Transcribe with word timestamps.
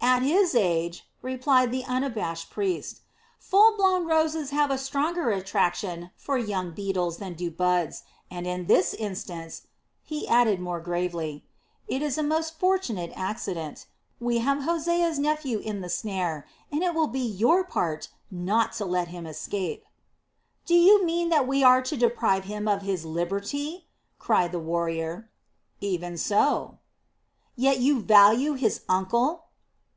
"At 0.00 0.22
his 0.22 0.54
age," 0.54 1.08
replied 1.22 1.70
the 1.70 1.84
unabashed 1.84 2.50
priest, 2.50 3.02
"fullblown 3.38 4.06
roses 4.08 4.50
have 4.50 4.68
a 4.70 4.78
stronger 4.78 5.30
attraction 5.30 6.10
for 6.16 6.36
young 6.38 6.70
beetles 6.72 7.18
than 7.18 7.34
do 7.34 7.50
buds; 7.52 8.02
and 8.30 8.44
in 8.46 8.66
this 8.66 8.94
instance," 8.94 9.66
he 10.02 10.26
added 10.26 10.58
more 10.60 10.80
gravely, 10.80 11.44
"it 11.86 12.00
is 12.02 12.16
a 12.18 12.22
most 12.24 12.58
fortunate 12.58 13.12
accident. 13.16 13.86
We 14.18 14.38
have 14.38 14.62
Hosea's 14.62 15.18
nephew 15.20 15.58
in 15.60 15.82
the 15.82 15.88
snare, 15.90 16.46
and 16.72 16.82
it 16.82 16.94
will 16.94 17.08
be 17.08 17.20
your 17.20 17.62
part 17.62 18.08
not 18.30 18.72
to 18.74 18.84
let 18.84 19.08
him 19.08 19.24
escape." 19.26 19.84
"Do 20.66 20.74
you 20.74 21.04
mean 21.04 21.28
that 21.28 21.46
we 21.46 21.62
are 21.62 21.82
to 21.82 21.96
deprive 21.96 22.44
him 22.44 22.66
of 22.66 22.82
his 22.82 23.04
liberty?" 23.04 23.86
cried 24.18 24.50
the 24.52 24.58
warrior. 24.58 25.28
"Even 25.80 26.16
so." 26.16 26.78
"Yet 27.56 27.78
you 27.78 28.00
value 28.00 28.54
his 28.54 28.82
uncle?" 28.88 29.44